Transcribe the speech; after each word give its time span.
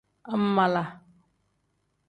Angmaala. 0.31 0.83